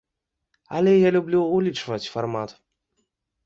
[0.79, 2.59] Але я люблю ўлічваць фармат.